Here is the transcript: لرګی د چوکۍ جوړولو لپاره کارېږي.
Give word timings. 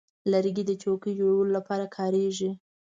لرګی 0.31 0.63
د 0.67 0.71
چوکۍ 0.81 1.11
جوړولو 1.19 1.53
لپاره 1.57 1.85
کارېږي. 1.97 2.51